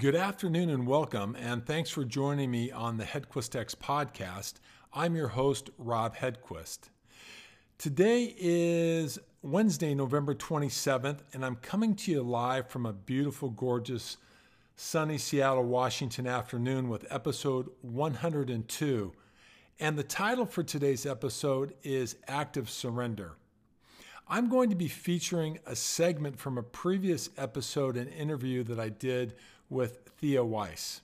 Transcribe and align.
Good 0.00 0.16
afternoon 0.16 0.70
and 0.70 0.86
welcome, 0.86 1.36
and 1.38 1.66
thanks 1.66 1.90
for 1.90 2.06
joining 2.06 2.50
me 2.50 2.70
on 2.70 2.96
the 2.96 3.04
Hedquist 3.04 3.54
X 3.54 3.74
podcast. 3.74 4.54
I'm 4.94 5.14
your 5.14 5.28
host, 5.28 5.68
Rob 5.76 6.16
Hedquist. 6.16 6.88
Today 7.76 8.34
is 8.38 9.18
Wednesday, 9.42 9.94
November 9.94 10.34
27th, 10.34 11.18
and 11.34 11.44
I'm 11.44 11.56
coming 11.56 11.94
to 11.96 12.12
you 12.12 12.22
live 12.22 12.68
from 12.68 12.86
a 12.86 12.94
beautiful, 12.94 13.50
gorgeous, 13.50 14.16
sunny 14.74 15.18
Seattle, 15.18 15.64
Washington 15.64 16.26
afternoon 16.26 16.88
with 16.88 17.04
episode 17.10 17.68
102. 17.82 19.12
And 19.80 19.98
the 19.98 20.02
title 20.02 20.46
for 20.46 20.62
today's 20.62 21.04
episode 21.04 21.74
is 21.82 22.16
Active 22.26 22.70
Surrender. 22.70 23.32
I'm 24.32 24.48
going 24.48 24.70
to 24.70 24.76
be 24.76 24.86
featuring 24.86 25.58
a 25.66 25.74
segment 25.74 26.38
from 26.38 26.56
a 26.56 26.62
previous 26.62 27.30
episode 27.36 27.96
and 27.96 28.08
interview 28.08 28.62
that 28.62 28.78
I 28.78 28.88
did 28.88 29.34
with 29.68 30.08
Thea 30.20 30.44
Weiss. 30.44 31.00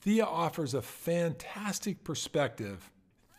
Thea 0.00 0.24
offers 0.24 0.74
a 0.74 0.82
fantastic 0.82 2.02
perspective. 2.02 2.90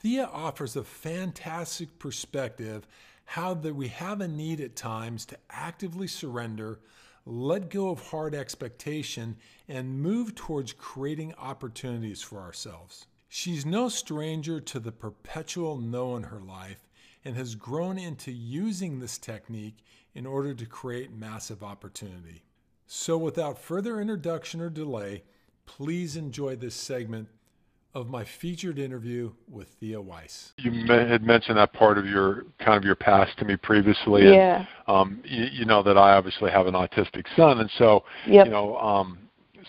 Thea 0.01 0.29
offers 0.31 0.77
a 0.77 0.83
fantastic 0.85 1.99
perspective 1.99 2.87
how 3.25 3.53
that 3.55 3.75
we 3.75 3.89
have 3.89 4.21
a 4.21 4.29
need 4.29 4.61
at 4.61 4.77
times 4.77 5.25
to 5.25 5.37
actively 5.49 6.07
surrender, 6.07 6.79
let 7.25 7.69
go 7.69 7.89
of 7.89 7.99
hard 7.99 8.33
expectation, 8.33 9.35
and 9.67 10.01
move 10.01 10.35
towards 10.35 10.71
creating 10.71 11.33
opportunities 11.37 12.21
for 12.21 12.39
ourselves. 12.39 13.07
She's 13.27 13.65
no 13.65 13.89
stranger 13.89 14.61
to 14.61 14.79
the 14.79 14.93
perpetual 14.93 15.75
no 15.75 16.15
in 16.15 16.23
her 16.23 16.39
life 16.39 16.87
and 17.25 17.35
has 17.35 17.55
grown 17.55 17.97
into 17.97 18.31
using 18.31 18.99
this 18.99 19.17
technique 19.17 19.77
in 20.13 20.25
order 20.25 20.53
to 20.53 20.65
create 20.65 21.11
massive 21.11 21.63
opportunity. 21.63 22.43
So, 22.87 23.17
without 23.17 23.57
further 23.57 23.99
introduction 23.99 24.61
or 24.61 24.69
delay, 24.69 25.23
please 25.65 26.15
enjoy 26.15 26.55
this 26.55 26.75
segment 26.75 27.27
of 27.95 28.09
my 28.09 28.23
featured 28.23 28.77
interview 28.77 29.31
with 29.49 29.69
Thea 29.79 29.99
Weiss. 29.99 30.53
You 30.57 30.71
had 30.87 31.23
mentioned 31.23 31.57
that 31.57 31.73
part 31.73 31.97
of 31.97 32.05
your 32.05 32.45
kind 32.59 32.77
of 32.77 32.83
your 32.83 32.95
past 32.95 33.37
to 33.39 33.45
me 33.45 33.55
previously. 33.55 34.23
Yeah. 34.25 34.57
And, 34.59 34.67
um, 34.87 35.21
you, 35.23 35.45
you 35.45 35.65
know 35.65 35.81
that 35.81 35.97
I 35.97 36.13
obviously 36.13 36.51
have 36.51 36.67
an 36.67 36.75
autistic 36.75 37.25
son, 37.35 37.59
and 37.59 37.71
so 37.77 38.03
Yep. 38.27 38.45
you 38.45 38.51
know, 38.51 38.77
um, 38.77 39.17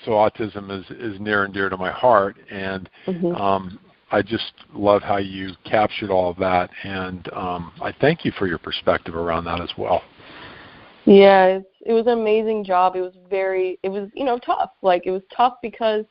so 0.05 0.11
autism 0.11 0.71
is 0.71 0.85
is 0.91 1.19
near 1.21 1.45
and 1.45 1.55
dear 1.55 1.71
to 1.71 1.77
my 1.77 1.91
heart, 1.91 2.37
and 2.51 2.91
Mhm. 3.07 3.41
um, 3.41 3.79
I 4.11 4.23
just 4.23 4.53
love 4.73 5.03
how 5.03 5.17
you 5.17 5.51
captured 5.65 6.11
all 6.11 6.31
of 6.31 6.37
that, 6.39 6.71
and 6.85 7.29
um, 7.33 7.73
I 7.83 7.93
thank 8.01 8.25
you 8.25 8.33
for 8.39 8.47
your 8.47 8.59
perspective 8.59 9.17
around 9.17 9.45
that 9.45 9.61
as 9.61 9.71
well. 9.77 10.03
Yeah, 11.07 11.47
it's, 11.47 11.69
it 11.85 11.93
was 11.93 12.07
an 12.07 12.13
amazing 12.13 12.65
job. 12.65 12.97
It 12.97 13.01
was 13.01 13.15
very, 13.29 13.79
it 13.83 13.89
was, 13.89 14.09
you 14.15 14.25
know, 14.25 14.39
tough. 14.39 14.71
Like, 14.83 15.07
it 15.07 15.11
was 15.11 15.23
tough 15.37 15.55
because 15.63 16.05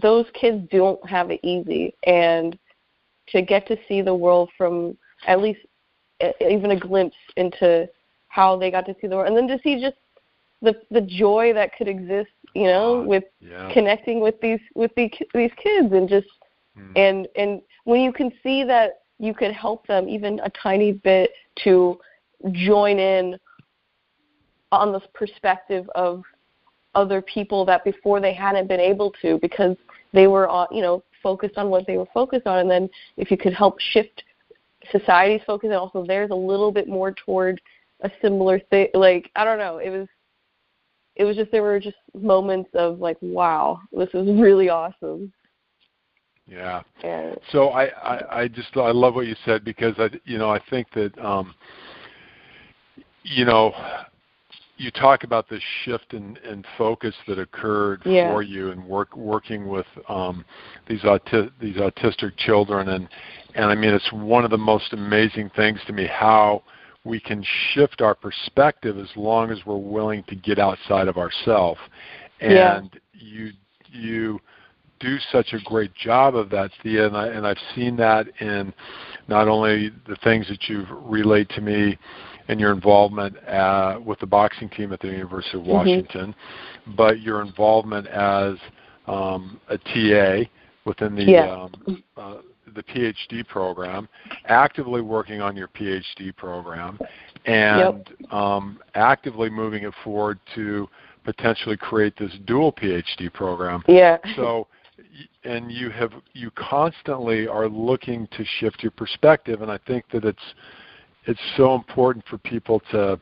those 0.00 0.26
kids 0.34 0.68
don't 0.70 1.04
have 1.08 1.30
it 1.30 1.40
easy. 1.42 1.94
And 2.04 2.58
to 3.28 3.42
get 3.42 3.66
to 3.68 3.76
see 3.88 4.02
the 4.02 4.14
world 4.14 4.50
from 4.56 4.96
at 5.26 5.40
least 5.40 5.60
even 6.40 6.72
a 6.72 6.78
glimpse 6.78 7.16
into 7.36 7.88
how 8.28 8.56
they 8.56 8.70
got 8.70 8.86
to 8.86 8.96
see 9.00 9.06
the 9.06 9.16
world, 9.16 9.28
and 9.28 9.36
then 9.36 9.48
to 9.56 9.62
see 9.62 9.80
just 9.80 9.96
the 10.62 10.74
the 10.90 11.00
joy 11.00 11.52
that 11.54 11.76
could 11.76 11.88
exist, 11.88 12.30
you 12.54 12.64
know, 12.64 13.02
with 13.02 13.24
Yeah. 13.40 13.72
connecting 13.72 14.20
with 14.20 14.40
these 14.40 14.60
with 14.74 14.92
the, 14.96 15.10
these 15.34 15.50
kids 15.62 15.92
and 15.92 16.08
just 16.08 16.26
Mm. 16.78 16.92
and 16.96 17.28
and 17.36 17.62
when 17.84 18.00
you 18.00 18.12
can 18.12 18.32
see 18.42 18.64
that 18.64 19.02
you 19.18 19.32
could 19.32 19.52
help 19.52 19.86
them 19.86 20.08
even 20.08 20.40
a 20.40 20.50
tiny 20.50 20.92
bit 20.92 21.30
to 21.62 21.98
join 22.52 22.98
in 22.98 23.38
on 24.72 24.92
this 24.92 25.02
perspective 25.14 25.88
of 25.94 26.22
other 26.94 27.22
people 27.22 27.64
that 27.64 27.84
before 27.84 28.20
they 28.20 28.34
hadn't 28.34 28.68
been 28.68 28.80
able 28.80 29.12
to 29.22 29.38
because 29.40 29.76
they 30.12 30.26
were 30.26 30.48
on 30.48 30.66
you 30.70 30.82
know 30.82 31.02
focused 31.22 31.56
on 31.56 31.70
what 31.70 31.86
they 31.86 31.96
were 31.96 32.06
focused 32.12 32.46
on 32.46 32.58
and 32.58 32.70
then 32.70 32.88
if 33.16 33.30
you 33.30 33.36
could 33.36 33.54
help 33.54 33.78
shift 33.92 34.22
society's 34.92 35.40
focus 35.46 35.68
and 35.68 35.78
also 35.78 36.04
theirs 36.04 36.30
a 36.30 36.34
little 36.34 36.70
bit 36.70 36.88
more 36.88 37.12
toward 37.12 37.60
a 38.02 38.10
similar 38.20 38.58
thing 38.70 38.88
like 38.94 39.30
i 39.36 39.44
don't 39.44 39.58
know 39.58 39.78
it 39.78 39.90
was 39.90 40.06
it 41.16 41.24
was 41.24 41.36
just 41.36 41.50
there 41.50 41.62
were 41.62 41.80
just 41.80 41.96
moments 42.14 42.68
of 42.74 42.98
like 42.98 43.16
wow 43.22 43.80
this 43.92 44.08
is 44.12 44.28
really 44.40 44.68
awesome 44.68 45.32
Yeah. 46.46 46.82
and 47.02 47.38
So 47.50 47.68
I, 47.70 47.84
I, 47.86 48.42
I 48.42 48.48
just 48.48 48.76
I 48.76 48.90
love 48.90 49.14
what 49.14 49.26
you 49.26 49.36
said 49.44 49.64
because 49.64 49.94
I 49.98 50.08
you 50.24 50.38
know 50.38 50.50
I 50.50 50.60
think 50.70 50.88
that 50.94 51.16
um, 51.18 51.54
you 53.22 53.44
know 53.44 53.72
you 54.76 54.90
talk 54.90 55.22
about 55.22 55.48
the 55.48 55.60
shift 55.84 56.14
in, 56.14 56.36
in 56.48 56.64
focus 56.76 57.14
that 57.28 57.38
occurred 57.38 58.02
Yeah. 58.04 58.28
for 58.32 58.42
you 58.42 58.72
and 58.72 58.84
work 58.84 59.16
working 59.16 59.68
with 59.68 59.86
um, 60.08 60.44
these 60.88 61.02
auti- 61.02 61.50
these 61.60 61.76
autistic 61.76 62.36
children 62.36 62.88
and 62.90 63.08
and 63.54 63.66
I 63.66 63.74
mean 63.74 63.94
it's 63.94 64.12
one 64.12 64.44
of 64.44 64.50
the 64.50 64.58
most 64.58 64.92
amazing 64.92 65.50
things 65.56 65.80
to 65.86 65.92
me 65.92 66.06
how 66.06 66.62
we 67.04 67.20
can 67.20 67.44
shift 67.72 68.00
our 68.00 68.14
perspective 68.14 68.98
as 68.98 69.08
long 69.14 69.50
as 69.50 69.58
we're 69.66 69.76
willing 69.76 70.24
to 70.24 70.34
get 70.34 70.58
outside 70.58 71.08
of 71.08 71.16
ourselves 71.16 71.80
Yeah. 72.40 72.78
and 72.78 72.98
you 73.12 73.52
you 73.90 74.40
do 75.04 75.18
such 75.30 75.52
a 75.52 75.58
great 75.64 75.94
job 75.94 76.34
of 76.34 76.48
that, 76.50 76.70
Thea, 76.82 77.06
and, 77.06 77.16
I, 77.16 77.28
and 77.28 77.46
I've 77.46 77.58
seen 77.74 77.96
that 77.96 78.26
in 78.40 78.72
not 79.28 79.48
only 79.48 79.90
the 80.08 80.16
things 80.24 80.48
that 80.48 80.68
you've 80.68 80.88
relayed 80.90 81.48
to 81.50 81.60
me 81.60 81.98
and 82.48 82.58
your 82.58 82.72
involvement 82.72 83.36
uh, 83.48 83.98
with 84.04 84.18
the 84.20 84.26
boxing 84.26 84.68
team 84.70 84.92
at 84.92 85.00
the 85.00 85.08
University 85.08 85.58
of 85.58 85.64
Mhm. 85.64 85.68
Washington, 85.68 86.34
but 86.96 87.20
your 87.20 87.42
involvement 87.42 88.06
as 88.06 88.56
um, 89.06 89.60
a 89.68 89.76
TA 89.78 90.48
within 90.86 91.14
the 91.14 91.24
Yeah. 91.24 91.50
um, 91.50 92.02
uh, 92.16 92.34
the 92.74 92.82
PhD 92.82 93.46
program, 93.46 94.08
actively 94.46 95.02
working 95.02 95.40
on 95.42 95.54
your 95.56 95.68
PhD 95.68 96.34
program, 96.34 96.98
and 97.44 98.08
um, 98.30 98.80
actively 98.94 99.50
moving 99.50 99.84
it 99.84 99.94
forward 100.02 100.38
to 100.54 100.88
potentially 101.24 101.76
create 101.76 102.16
this 102.16 102.32
dual 102.46 102.72
PhD 102.72 103.32
program 103.32 103.82
yeah 103.88 104.18
so 104.36 104.66
and 105.44 105.70
you 105.70 105.90
have 105.90 106.12
you 106.32 106.50
constantly 106.52 107.46
are 107.46 107.68
looking 107.68 108.26
to 108.36 108.44
shift 108.58 108.82
your 108.82 108.92
perspective 108.92 109.62
and 109.62 109.70
i 109.70 109.78
think 109.86 110.04
that 110.12 110.24
it's 110.24 110.54
it's 111.26 111.40
so 111.56 111.74
important 111.74 112.24
for 112.28 112.38
people 112.38 112.80
to 112.90 113.18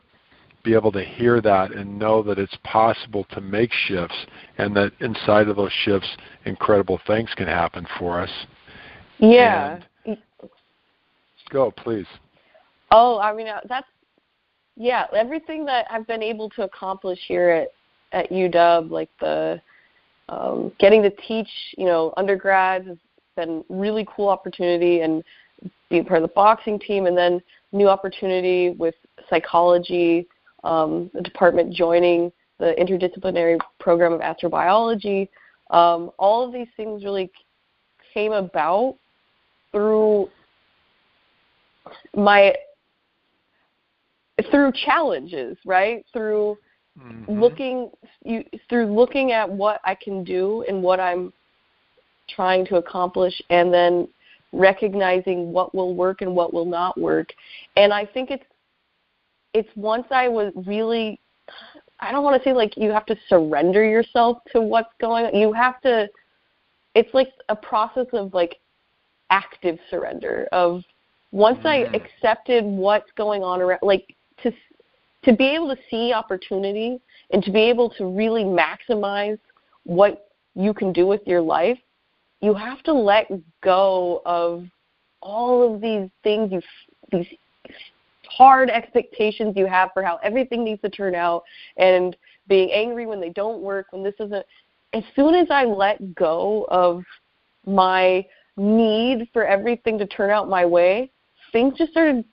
be 0.63 0.73
able 0.73 0.91
to 0.91 1.03
hear 1.03 1.41
that 1.41 1.71
and 1.71 1.99
know 1.99 2.23
that 2.23 2.39
it's 2.39 2.57
possible 2.63 3.25
to 3.31 3.41
make 3.41 3.71
shifts 3.71 4.15
and 4.57 4.75
that 4.75 4.91
inside 5.01 5.47
of 5.47 5.55
those 5.55 5.71
shifts 5.83 6.09
incredible 6.45 6.99
things 7.05 7.29
can 7.35 7.47
happen 7.47 7.85
for 7.99 8.19
us 8.19 8.31
yeah 9.19 9.79
go 11.51 11.69
please 11.69 12.07
Oh, 12.93 13.17
I 13.17 13.33
mean 13.33 13.47
uh, 13.47 13.59
that's 13.67 13.87
yeah. 14.77 15.07
Everything 15.15 15.65
that 15.65 15.87
I've 15.89 16.05
been 16.05 16.21
able 16.21 16.49
to 16.51 16.63
accomplish 16.63 17.19
here 17.27 17.49
at 17.49 17.67
at 18.11 18.29
UW, 18.29 18.89
like 18.91 19.09
the 19.19 19.59
um, 20.29 20.71
getting 20.79 21.01
to 21.03 21.09
teach, 21.27 21.49
you 21.77 21.85
know, 21.85 22.13
undergrads 22.17 22.87
has 22.87 22.97
been 23.35 23.63
really 23.69 24.07
cool 24.15 24.29
opportunity, 24.29 25.01
and 25.01 25.23
being 25.89 26.05
part 26.05 26.21
of 26.21 26.29
the 26.29 26.33
boxing 26.33 26.79
team, 26.79 27.05
and 27.05 27.17
then 27.17 27.41
new 27.71 27.89
opportunity 27.89 28.71
with 28.71 28.95
psychology, 29.29 30.27
um, 30.63 31.09
the 31.13 31.21
department 31.21 31.73
joining 31.73 32.31
the 32.59 32.73
interdisciplinary 32.79 33.59
program 33.79 34.13
of 34.13 34.21
astrobiology. 34.21 35.27
Um, 35.71 36.11
all 36.17 36.45
of 36.45 36.53
these 36.53 36.67
things 36.77 37.03
really 37.03 37.31
came 38.13 38.31
about 38.31 38.97
through 39.71 40.29
my 42.15 42.53
through 44.51 44.71
challenges, 44.85 45.57
right? 45.65 46.05
Through 46.13 46.57
Mhm. 46.97 47.39
looking 47.39 47.91
you 48.23 48.43
through 48.69 48.85
looking 48.85 49.31
at 49.31 49.49
what 49.49 49.81
I 49.83 49.95
can 49.95 50.23
do 50.23 50.63
and 50.67 50.83
what 50.83 50.99
I'm 50.99 51.33
trying 52.27 52.65
to 52.67 52.77
accomplish 52.77 53.41
and 53.49 53.73
then 53.73 54.07
recognizing 54.53 55.51
what 55.51 55.73
will 55.73 55.95
work 55.95 56.21
and 56.21 56.35
what 56.35 56.53
will 56.53 56.65
not 56.65 56.97
work. 56.99 57.33
And 57.75 57.91
I 57.91 58.05
think 58.05 58.29
it's 58.31 58.45
it's 59.53 59.69
once 59.75 60.05
I 60.11 60.27
was 60.27 60.51
really 60.65 61.19
I 61.99 62.11
don't 62.11 62.23
want 62.23 62.41
to 62.41 62.47
say 62.47 62.53
like 62.53 62.77
you 62.77 62.91
have 62.91 63.05
to 63.07 63.15
surrender 63.27 63.83
yourself 63.85 64.37
to 64.51 64.61
what's 64.61 64.93
going 64.99 65.25
on. 65.25 65.35
You 65.35 65.53
have 65.53 65.81
to 65.81 66.07
it's 66.95 67.13
like 67.13 67.29
a 67.49 67.55
process 67.55 68.07
of 68.13 68.33
like 68.33 68.59
active 69.29 69.79
surrender 69.89 70.47
of 70.51 70.83
once 71.31 71.59
I 71.65 71.85
Mhm. 71.85 71.95
accepted 71.95 72.63
what's 72.63 73.11
going 73.13 73.43
on 73.43 73.61
around 73.61 73.79
like 73.81 74.15
to 74.43 74.53
to 75.23 75.33
be 75.33 75.47
able 75.47 75.73
to 75.73 75.81
see 75.89 76.13
opportunity 76.13 76.99
and 77.31 77.43
to 77.43 77.51
be 77.51 77.61
able 77.61 77.89
to 77.91 78.05
really 78.05 78.43
maximize 78.43 79.39
what 79.83 80.29
you 80.55 80.73
can 80.73 80.93
do 80.93 81.07
with 81.07 81.21
your 81.25 81.41
life, 81.41 81.79
you 82.41 82.53
have 82.53 82.83
to 82.83 82.93
let 82.93 83.31
go 83.61 84.21
of 84.25 84.65
all 85.21 85.73
of 85.73 85.81
these 85.81 86.09
things 86.23 86.51
you 86.51 86.61
these 87.11 87.27
hard 88.29 88.69
expectations 88.69 89.53
you 89.55 89.65
have 89.65 89.89
for 89.93 90.03
how 90.03 90.19
everything 90.23 90.63
needs 90.63 90.81
to 90.81 90.89
turn 90.89 91.15
out 91.15 91.43
and 91.77 92.15
being 92.47 92.71
angry 92.71 93.05
when 93.05 93.21
they 93.21 93.29
don't 93.29 93.61
work, 93.61 93.87
when 93.91 94.03
this 94.03 94.15
isn't. 94.19 94.45
As 94.93 95.03
soon 95.15 95.35
as 95.35 95.47
I 95.49 95.65
let 95.65 96.15
go 96.15 96.65
of 96.69 97.03
my 97.65 98.25
need 98.57 99.27
for 99.33 99.45
everything 99.45 99.97
to 99.99 100.07
turn 100.07 100.29
out 100.29 100.49
my 100.49 100.65
way, 100.65 101.11
things 101.51 101.77
just 101.77 101.91
started 101.91 102.25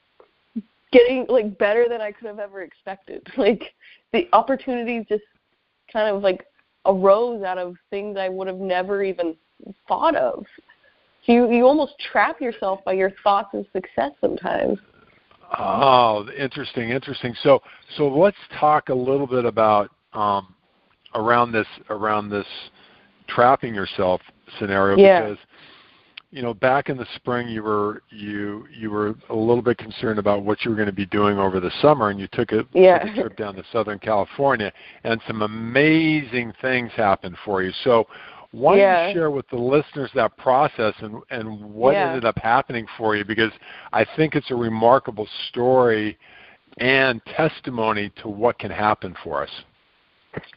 getting 0.92 1.26
like 1.28 1.56
better 1.58 1.88
than 1.88 2.00
I 2.00 2.12
could 2.12 2.26
have 2.26 2.38
ever 2.38 2.62
expected. 2.62 3.26
Like 3.36 3.74
the 4.12 4.28
opportunities 4.32 5.04
just 5.08 5.22
kind 5.92 6.14
of 6.14 6.22
like 6.22 6.44
arose 6.86 7.42
out 7.42 7.58
of 7.58 7.76
things 7.90 8.16
I 8.18 8.28
would 8.28 8.48
have 8.48 8.58
never 8.58 9.02
even 9.02 9.36
thought 9.86 10.16
of. 10.16 10.44
So 11.26 11.32
you 11.32 11.50
you 11.50 11.66
almost 11.66 11.94
trap 12.12 12.40
yourself 12.40 12.80
by 12.84 12.94
your 12.94 13.12
thoughts 13.22 13.50
of 13.54 13.66
success 13.72 14.12
sometimes. 14.20 14.78
Oh, 15.58 16.28
interesting, 16.36 16.90
interesting. 16.90 17.34
So 17.42 17.60
so 17.96 18.08
let's 18.08 18.36
talk 18.58 18.88
a 18.88 18.94
little 18.94 19.26
bit 19.26 19.44
about 19.44 19.90
um, 20.12 20.54
around 21.14 21.52
this 21.52 21.66
around 21.88 22.30
this 22.30 22.46
trapping 23.28 23.74
yourself 23.74 24.20
scenario 24.58 24.96
yeah. 24.96 25.22
because 25.22 25.38
you 26.30 26.42
know 26.42 26.54
back 26.54 26.88
in 26.88 26.96
the 26.96 27.06
spring 27.16 27.48
you 27.48 27.62
were 27.62 28.02
you 28.10 28.66
you 28.72 28.90
were 28.90 29.14
a 29.28 29.34
little 29.34 29.62
bit 29.62 29.78
concerned 29.78 30.18
about 30.18 30.44
what 30.44 30.64
you 30.64 30.70
were 30.70 30.76
going 30.76 30.86
to 30.86 30.92
be 30.92 31.06
doing 31.06 31.38
over 31.38 31.60
the 31.60 31.70
summer 31.82 32.10
and 32.10 32.20
you 32.20 32.28
took 32.32 32.52
a, 32.52 32.64
yeah. 32.72 32.98
took 32.98 33.16
a 33.16 33.20
trip 33.20 33.36
down 33.36 33.54
to 33.54 33.64
southern 33.72 33.98
california 33.98 34.72
and 35.04 35.20
some 35.26 35.42
amazing 35.42 36.52
things 36.60 36.90
happened 36.96 37.36
for 37.44 37.62
you 37.62 37.72
so 37.84 38.06
why 38.52 38.76
yeah. 38.76 39.00
don't 39.00 39.08
you 39.08 39.14
share 39.14 39.30
with 39.30 39.48
the 39.50 39.56
listeners 39.56 40.10
that 40.14 40.36
process 40.36 40.94
and 41.00 41.20
and 41.30 41.62
what 41.64 41.92
yeah. 41.92 42.08
ended 42.08 42.24
up 42.24 42.38
happening 42.38 42.86
for 42.96 43.16
you 43.16 43.24
because 43.24 43.52
i 43.92 44.06
think 44.16 44.34
it's 44.34 44.50
a 44.50 44.56
remarkable 44.56 45.28
story 45.48 46.16
and 46.78 47.20
testimony 47.26 48.12
to 48.22 48.28
what 48.28 48.58
can 48.58 48.70
happen 48.70 49.14
for 49.24 49.42
us 49.42 49.50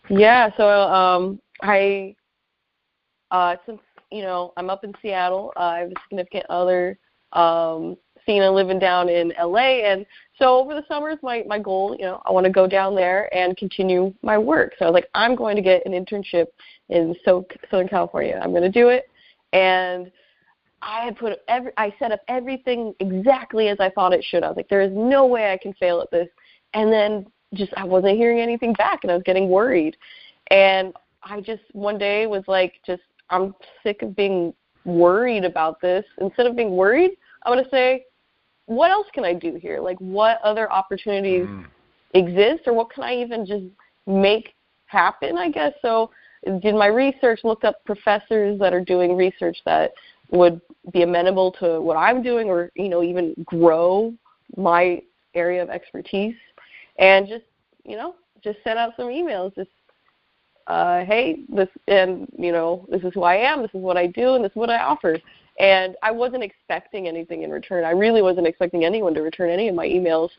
yeah 0.09 0.49
so 0.55 0.67
um 0.69 1.39
i 1.61 2.15
uh 3.31 3.55
since 3.65 3.79
you 4.13 4.21
know, 4.21 4.53
I'm 4.57 4.69
up 4.69 4.83
in 4.83 4.93
Seattle. 5.01 5.51
Uh, 5.55 5.59
I 5.59 5.79
have 5.79 5.89
a 5.89 5.93
significant 6.07 6.45
other, 6.49 6.97
um, 7.33 7.97
Cena 8.25 8.49
living 8.49 8.79
down 8.79 9.09
in 9.09 9.33
LA, 9.41 9.81
and 9.83 10.05
so 10.39 10.57
over 10.57 10.73
the 10.73 10.85
summer 10.87 11.09
is 11.09 11.17
my 11.21 11.43
my 11.45 11.59
goal. 11.59 11.95
You 11.97 12.05
know, 12.05 12.21
I 12.25 12.31
want 12.31 12.45
to 12.45 12.51
go 12.51 12.67
down 12.67 12.95
there 12.95 13.33
and 13.35 13.57
continue 13.57 14.13
my 14.21 14.37
work. 14.37 14.73
So 14.79 14.85
I 14.85 14.89
was 14.89 14.93
like, 14.93 15.09
I'm 15.13 15.35
going 15.35 15.55
to 15.55 15.61
get 15.61 15.85
an 15.85 15.91
internship 15.91 16.45
in 16.89 17.15
so 17.25 17.45
Southern 17.69 17.89
California. 17.89 18.39
I'm 18.41 18.51
going 18.51 18.63
to 18.63 18.71
do 18.71 18.89
it, 18.89 19.09
and 19.51 20.09
I 20.81 21.03
had 21.05 21.17
put 21.17 21.39
every 21.47 21.71
I 21.77 21.93
set 21.99 22.11
up 22.11 22.21
everything 22.27 22.93
exactly 22.99 23.67
as 23.67 23.77
I 23.79 23.89
thought 23.89 24.13
it 24.13 24.23
should. 24.23 24.43
I 24.43 24.47
was 24.47 24.57
like, 24.57 24.69
there 24.69 24.81
is 24.81 24.91
no 24.93 25.25
way 25.25 25.51
I 25.51 25.57
can 25.57 25.73
fail 25.73 25.99
at 25.99 26.11
this, 26.11 26.29
and 26.73 26.93
then 26.93 27.25
just 27.55 27.73
I 27.75 27.83
wasn't 27.83 28.17
hearing 28.17 28.39
anything 28.39 28.73
back, 28.73 28.99
and 29.03 29.11
I 29.11 29.15
was 29.15 29.23
getting 29.23 29.49
worried, 29.49 29.97
and 30.47 30.93
I 31.23 31.41
just 31.41 31.63
one 31.73 31.97
day 31.97 32.25
was 32.25 32.43
like, 32.47 32.75
just 32.85 33.01
I'm 33.29 33.55
sick 33.83 34.01
of 34.01 34.15
being 34.15 34.53
worried 34.85 35.45
about 35.45 35.81
this. 35.81 36.05
Instead 36.19 36.45
of 36.45 36.55
being 36.55 36.75
worried, 36.75 37.11
I 37.43 37.49
want 37.49 37.63
to 37.63 37.69
say, 37.69 38.05
what 38.65 38.91
else 38.91 39.07
can 39.13 39.25
I 39.25 39.33
do 39.33 39.55
here? 39.61 39.79
Like, 39.79 39.97
what 39.99 40.39
other 40.43 40.71
opportunities 40.71 41.45
mm. 41.45 41.65
exist, 42.13 42.63
or 42.65 42.73
what 42.73 42.91
can 42.91 43.03
I 43.03 43.15
even 43.15 43.45
just 43.45 43.65
make 44.07 44.53
happen? 44.85 45.37
I 45.37 45.49
guess 45.49 45.73
so. 45.81 46.11
Did 46.61 46.75
my 46.75 46.87
research, 46.87 47.41
looked 47.43 47.63
up 47.63 47.83
professors 47.85 48.59
that 48.59 48.73
are 48.73 48.83
doing 48.83 49.15
research 49.15 49.57
that 49.65 49.93
would 50.31 50.59
be 50.91 51.03
amenable 51.03 51.51
to 51.59 51.79
what 51.79 51.95
I'm 51.95 52.21
doing, 52.21 52.49
or 52.49 52.71
you 52.75 52.89
know, 52.89 53.03
even 53.03 53.33
grow 53.45 54.13
my 54.57 55.01
area 55.35 55.63
of 55.63 55.69
expertise, 55.69 56.35
and 56.99 57.27
just 57.27 57.45
you 57.85 57.95
know, 57.97 58.15
just 58.43 58.59
sent 58.63 58.79
out 58.79 58.93
some 58.97 59.07
emails, 59.07 59.55
just 59.55 59.69
uh, 60.67 61.03
hey, 61.05 61.43
this 61.49 61.69
and 61.87 62.27
you 62.37 62.51
know, 62.51 62.85
this 62.89 63.03
is 63.03 63.11
who 63.13 63.23
I 63.23 63.35
am, 63.35 63.61
this 63.61 63.71
is 63.73 63.81
what 63.81 63.97
I 63.97 64.07
do, 64.07 64.35
and 64.35 64.43
this 64.43 64.51
is 64.51 64.55
what 64.55 64.69
I 64.69 64.79
offer. 64.79 65.19
And 65.59 65.95
I 66.01 66.11
wasn't 66.11 66.43
expecting 66.43 67.07
anything 67.07 67.43
in 67.43 67.51
return. 67.51 67.83
I 67.83 67.91
really 67.91 68.21
wasn't 68.21 68.47
expecting 68.47 68.85
anyone 68.85 69.13
to 69.13 69.21
return 69.21 69.49
any 69.49 69.67
of 69.69 69.75
my 69.75 69.87
emails. 69.87 70.29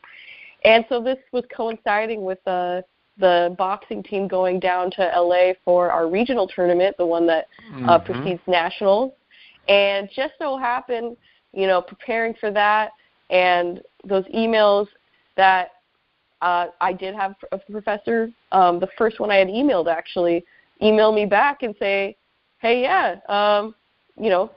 And 0.65 0.85
so 0.89 1.01
this 1.01 1.19
was 1.31 1.45
coinciding 1.55 2.25
with 2.25 2.45
uh, 2.49 2.83
the 3.19 3.55
boxing 3.57 4.03
team 4.03 4.27
going 4.27 4.59
down 4.59 4.91
to 4.93 5.13
LA 5.17 5.53
for 5.65 5.91
our 5.91 6.09
regional 6.09 6.49
tournament, 6.49 6.97
the 6.99 7.07
one 7.07 7.27
that 7.27 7.47
uh, 7.71 7.77
mm-hmm. 7.77 7.89
uh, 7.89 7.99
precedes 8.01 8.41
nationals. 8.49 9.13
And 9.69 10.09
just 10.15 10.33
so 10.39 10.57
happened, 10.57 11.17
you 11.53 11.67
know, 11.67 11.81
preparing 11.81 12.35
for 12.41 12.51
that 12.51 12.91
and 13.31 13.81
those 14.05 14.25
emails 14.35 14.87
that 15.37 15.69
uh, 16.43 16.67
I 16.81 16.93
did 16.93 17.15
have 17.15 17.35
a 17.53 17.59
professor, 17.59 18.31
um, 18.53 18.81
the 18.81 18.89
first 18.99 19.21
one 19.21 19.31
I 19.31 19.37
had 19.37 19.49
emailed 19.49 19.91
actually, 19.91 20.45
email 20.83 21.13
me 21.13 21.25
back 21.27 21.63
and 21.63 21.75
say, 21.79 22.17
"Hey, 22.59 22.83
yeah, 22.83 23.17
um, 23.29 23.75
you 24.21 24.31
know, 24.31 24.51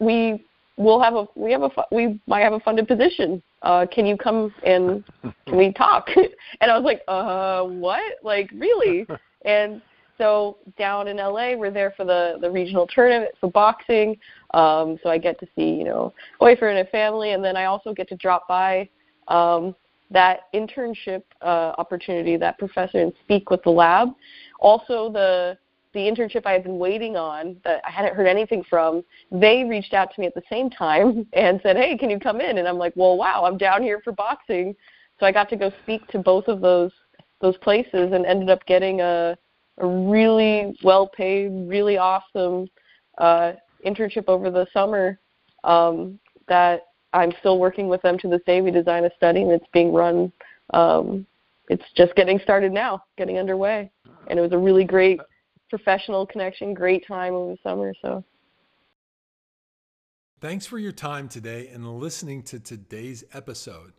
we 0.00 0.44
will 0.76 1.00
have 1.00 1.14
a 1.14 1.26
we 1.34 1.52
have 1.52 1.62
a 1.62 1.70
we 1.92 2.20
might 2.26 2.40
have 2.40 2.52
a 2.52 2.60
funded 2.60 2.88
position. 2.88 3.42
Uh, 3.62 3.86
can 3.92 4.06
you 4.06 4.16
come 4.16 4.52
and 4.64 5.04
can 5.46 5.56
we 5.56 5.72
talk?" 5.72 6.08
and 6.60 6.70
I 6.70 6.76
was 6.76 6.84
like, 6.84 7.02
"Uh, 7.08 7.64
what? 7.64 8.14
Like 8.22 8.50
really?" 8.52 9.06
and 9.44 9.80
so 10.18 10.58
down 10.76 11.08
in 11.08 11.16
LA, 11.16 11.54
we're 11.54 11.70
there 11.70 11.92
for 11.96 12.04
the 12.04 12.38
the 12.40 12.50
regional 12.50 12.86
tournament 12.86 13.32
for 13.40 13.50
boxing. 13.50 14.16
Um, 14.52 14.98
so 15.02 15.08
I 15.10 15.18
get 15.18 15.38
to 15.40 15.46
see 15.54 15.70
you 15.70 15.84
know 15.84 16.12
boyfriend 16.38 16.78
and 16.78 16.88
a 16.88 16.90
family, 16.90 17.32
and 17.32 17.44
then 17.44 17.56
I 17.56 17.66
also 17.66 17.94
get 17.94 18.08
to 18.08 18.16
drop 18.16 18.48
by 18.48 18.88
um, 19.28 19.74
that 20.10 20.52
internship 20.54 21.22
uh, 21.42 21.72
opportunity, 21.78 22.36
that 22.36 22.58
professor, 22.58 22.98
and 22.98 23.12
speak 23.22 23.50
with 23.50 23.62
the 23.62 23.70
lab. 23.70 24.08
Also, 24.58 25.10
the 25.10 25.56
the 25.92 26.00
internship 26.00 26.46
I 26.46 26.52
had 26.52 26.62
been 26.62 26.78
waiting 26.78 27.16
on 27.16 27.56
that 27.64 27.80
I 27.84 27.90
hadn't 27.90 28.14
heard 28.14 28.28
anything 28.28 28.62
from, 28.70 29.02
they 29.32 29.64
reached 29.64 29.92
out 29.92 30.14
to 30.14 30.20
me 30.20 30.26
at 30.28 30.34
the 30.36 30.42
same 30.48 30.70
time 30.70 31.26
and 31.32 31.60
said, 31.62 31.76
"Hey, 31.76 31.96
can 31.96 32.10
you 32.10 32.18
come 32.18 32.40
in?" 32.40 32.58
And 32.58 32.68
I'm 32.68 32.78
like, 32.78 32.92
"Well, 32.96 33.16
wow, 33.16 33.44
I'm 33.44 33.58
down 33.58 33.82
here 33.82 34.00
for 34.04 34.12
boxing." 34.12 34.74
So 35.18 35.26
I 35.26 35.32
got 35.32 35.48
to 35.50 35.56
go 35.56 35.70
speak 35.82 36.06
to 36.08 36.18
both 36.18 36.48
of 36.48 36.60
those 36.60 36.92
those 37.40 37.56
places 37.58 38.12
and 38.12 38.26
ended 38.26 38.50
up 38.50 38.64
getting 38.66 39.00
a 39.00 39.36
a 39.78 39.86
really 39.86 40.76
well 40.82 41.08
paid, 41.08 41.48
really 41.68 41.96
awesome 41.96 42.68
uh, 43.18 43.52
internship 43.84 44.24
over 44.28 44.50
the 44.50 44.66
summer 44.72 45.18
um, 45.64 46.18
that 46.48 46.82
I'm 47.12 47.32
still 47.40 47.58
working 47.58 47.88
with 47.88 48.02
them 48.02 48.18
to 48.18 48.28
this 48.28 48.40
day. 48.46 48.60
We 48.60 48.70
design 48.70 49.04
a 49.04 49.10
study, 49.16 49.42
and 49.42 49.50
it's 49.50 49.66
being 49.72 49.92
run. 49.92 50.32
Um, 50.72 51.26
it's 51.68 51.84
just 51.96 52.14
getting 52.14 52.38
started 52.40 52.72
now, 52.72 53.04
getting 53.16 53.38
underway, 53.38 53.90
and 54.28 54.38
it 54.38 54.42
was 54.42 54.52
a 54.52 54.58
really 54.58 54.84
great 54.84 55.20
professional 55.68 56.26
connection, 56.26 56.74
great 56.74 57.06
time 57.06 57.34
over 57.34 57.52
the 57.52 57.58
summer. 57.62 57.94
So. 58.02 58.24
Thanks 60.40 60.66
for 60.66 60.78
your 60.78 60.92
time 60.92 61.28
today 61.28 61.68
and 61.68 61.86
listening 61.98 62.42
to 62.44 62.58
today's 62.58 63.24
episode. 63.32 63.92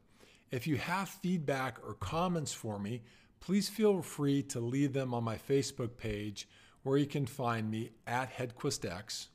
If 0.50 0.68
you 0.68 0.78
have 0.78 1.08
feedback 1.08 1.78
or 1.86 1.94
comments 1.94 2.52
for 2.52 2.78
me, 2.78 3.04
please 3.40 3.70
feel 3.70 4.02
free 4.02 4.44
to 4.44 4.60
leave 4.60 4.92
them 4.92 5.14
on 5.14 5.24
my 5.24 5.38
Facebook 5.38 5.98
page 5.98 6.48
where 6.84 6.98
you 6.98 7.06
can 7.06 7.26
find 7.26 7.70
me 7.70 7.92
at 8.08 8.34
HedquistX, 8.34 9.28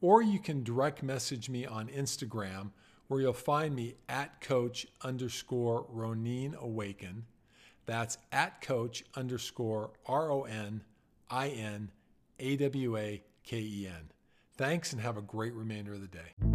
or 0.00 0.22
you 0.22 0.38
can 0.38 0.62
direct 0.62 1.02
message 1.02 1.48
me 1.48 1.66
on 1.66 1.88
Instagram 1.88 2.70
where 3.12 3.20
you'll 3.20 3.34
find 3.34 3.76
me 3.76 3.94
at 4.08 4.40
coach 4.40 4.86
underscore 5.02 5.84
Ronin 5.90 6.56
Awaken. 6.58 7.26
That's 7.84 8.16
at 8.32 8.62
coach 8.62 9.04
underscore 9.14 9.90
R 10.06 10.32
O 10.32 10.44
N 10.44 10.80
I 11.30 11.48
N 11.48 11.90
A 12.38 12.56
W 12.56 12.96
A 12.96 13.22
K 13.44 13.58
E 13.58 13.86
N. 13.86 14.08
Thanks 14.56 14.94
and 14.94 15.02
have 15.02 15.18
a 15.18 15.22
great 15.22 15.52
remainder 15.52 15.92
of 15.92 16.00
the 16.00 16.06
day. 16.06 16.51